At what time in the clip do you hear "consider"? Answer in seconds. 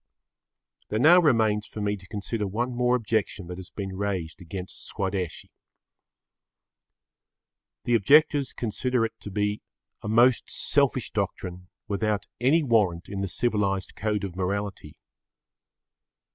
2.07-2.47, 8.51-9.05